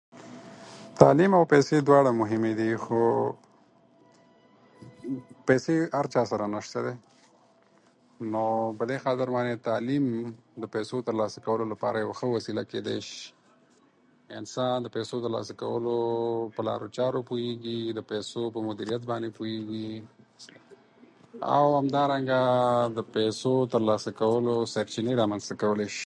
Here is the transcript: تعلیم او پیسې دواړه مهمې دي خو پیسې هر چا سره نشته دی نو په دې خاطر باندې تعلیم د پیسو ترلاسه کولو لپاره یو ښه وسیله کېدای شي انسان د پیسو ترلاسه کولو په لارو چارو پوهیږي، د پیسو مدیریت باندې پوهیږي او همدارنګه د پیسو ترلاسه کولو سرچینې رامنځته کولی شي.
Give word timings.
تعلیم 1.01 1.31
او 1.37 1.43
پیسې 1.53 1.77
دواړه 1.87 2.11
مهمې 2.21 2.53
دي 2.59 2.71
خو 2.83 3.01
پیسې 5.49 5.73
هر 5.99 6.07
چا 6.13 6.23
سره 6.31 6.45
نشته 6.55 6.79
دی 6.87 6.93
نو 8.33 8.41
په 8.79 8.83
دې 8.89 8.97
خاطر 9.03 9.27
باندې 9.35 9.65
تعلیم 9.69 10.05
د 10.61 10.63
پیسو 10.75 10.97
ترلاسه 11.09 11.39
کولو 11.47 11.65
لپاره 11.73 11.97
یو 12.03 12.13
ښه 12.19 12.27
وسیله 12.35 12.63
کېدای 12.71 12.99
شي 13.07 13.21
انسان 14.39 14.77
د 14.83 14.87
پیسو 14.97 15.15
ترلاسه 15.25 15.53
کولو 15.61 15.95
په 16.57 16.61
لارو 16.67 16.91
چارو 16.97 17.23
پوهیږي، 17.29 17.79
د 17.97 18.05
پیسو 18.11 18.41
مدیریت 18.69 19.07
باندې 19.11 19.35
پوهیږي 19.37 19.89
او 21.55 21.65
همدارنګه 21.79 22.93
د 22.99 23.09
پیسو 23.17 23.53
ترلاسه 23.75 24.11
کولو 24.21 24.55
سرچینې 24.75 25.13
رامنځته 25.21 25.55
کولی 25.65 25.89
شي. 25.95 25.99